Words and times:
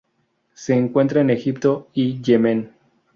Se 0.55 0.73
encuentra 0.73 1.21
en 1.21 1.29
Egipto 1.29 1.87
y 1.93 2.19
Yemen. 2.23 2.73